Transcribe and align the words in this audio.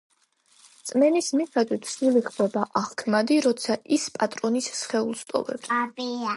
რწმენის 0.85 1.27
მიხედვით, 1.41 1.85
სული 1.91 2.23
ხდება 2.29 2.65
აღქმადი, 2.83 3.39
როცა 3.49 3.79
ის 3.99 4.09
პატრონის 4.19 4.73
სხეულს 4.83 5.25
ტოვებს. 5.33 5.75